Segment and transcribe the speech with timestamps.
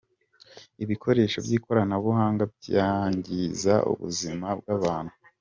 [0.83, 5.13] Ibikoresho by’ikoranabuhanga byangiza ubuzima bw’abantu